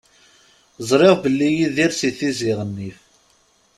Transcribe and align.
Ẓriɣ 0.89 1.13
belli 1.23 1.49
Yidir 1.51 1.91
si 1.99 2.09
Tizi 2.17 2.51
Ɣennif. 2.57 2.99